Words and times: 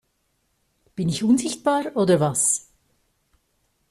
Bin 0.95 1.09
ich 1.09 1.23
unsichtbar 1.23 1.95
oder 1.95 2.19
was? 2.19 2.71